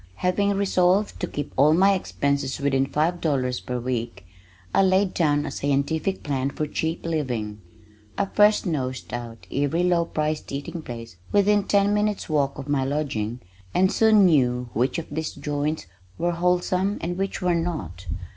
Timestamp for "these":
15.11-15.33